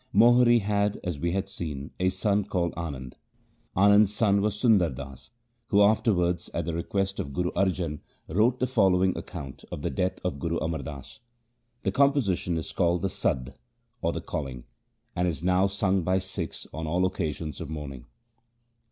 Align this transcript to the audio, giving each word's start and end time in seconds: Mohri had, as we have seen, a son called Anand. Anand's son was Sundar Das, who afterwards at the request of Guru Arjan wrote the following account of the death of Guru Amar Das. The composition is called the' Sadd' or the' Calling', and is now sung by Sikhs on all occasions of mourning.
Mohri 0.15 0.61
had, 0.63 0.99
as 1.03 1.19
we 1.19 1.31
have 1.33 1.47
seen, 1.47 1.91
a 1.99 2.09
son 2.09 2.43
called 2.43 2.73
Anand. 2.73 3.13
Anand's 3.77 4.11
son 4.11 4.41
was 4.41 4.59
Sundar 4.59 4.89
Das, 4.89 5.29
who 5.67 5.83
afterwards 5.83 6.49
at 6.55 6.65
the 6.65 6.73
request 6.73 7.19
of 7.19 7.33
Guru 7.33 7.51
Arjan 7.51 7.99
wrote 8.27 8.57
the 8.59 8.65
following 8.65 9.15
account 9.15 9.63
of 9.71 9.83
the 9.83 9.91
death 9.91 10.17
of 10.25 10.39
Guru 10.39 10.57
Amar 10.57 10.81
Das. 10.81 11.19
The 11.83 11.91
composition 11.91 12.57
is 12.57 12.71
called 12.71 13.03
the' 13.03 13.09
Sadd' 13.19 13.53
or 14.01 14.11
the' 14.11 14.21
Calling', 14.33 14.63
and 15.15 15.27
is 15.27 15.43
now 15.43 15.67
sung 15.67 16.01
by 16.01 16.17
Sikhs 16.17 16.65
on 16.73 16.87
all 16.87 17.05
occasions 17.05 17.61
of 17.61 17.69
mourning. 17.69 18.07